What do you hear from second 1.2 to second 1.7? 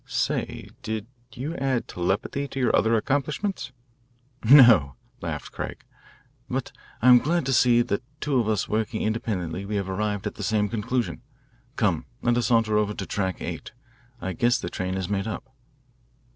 you